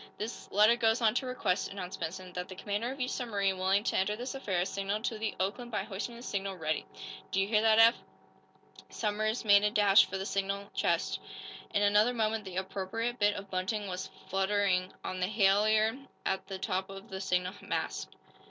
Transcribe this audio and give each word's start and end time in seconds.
"This 0.17 0.49
letter 0.49 0.75
goes 0.75 0.99
on 0.99 1.13
to 1.13 1.27
request," 1.27 1.71
announced 1.71 1.99
Benson, 1.99 2.33
"that 2.33 2.49
the 2.49 2.55
commander 2.55 2.91
of 2.91 2.99
each 2.99 3.11
submarine 3.11 3.59
willing 3.59 3.83
to 3.83 3.95
enter 3.95 4.15
this 4.15 4.33
affair 4.33 4.65
signal 4.65 5.01
to 5.03 5.19
the 5.19 5.35
'Oakland' 5.39 5.69
by 5.69 5.83
hoisting 5.83 6.15
the 6.15 6.23
signal 6.23 6.55
'Ready.' 6.55 6.87
Do 7.29 7.39
you 7.39 7.47
hear 7.47 7.61
that, 7.61 7.77
Eph?" 7.77 7.97
Somers 8.89 9.45
made 9.45 9.63
a 9.63 9.69
dash 9.69 10.05
for 10.07 10.17
the 10.17 10.25
signal 10.25 10.71
chest. 10.73 11.19
In 11.71 11.83
another 11.83 12.15
moment 12.15 12.45
the 12.45 12.57
appropriate 12.57 13.19
bit 13.19 13.35
of 13.35 13.51
bunting 13.51 13.85
was 13.87 14.09
fluttering 14.27 14.91
on 15.03 15.19
the 15.19 15.27
halliard 15.27 16.07
at 16.25 16.47
the 16.47 16.57
top 16.57 16.89
of 16.89 17.11
the 17.11 17.21
signal 17.21 17.53
mast. 17.61 18.09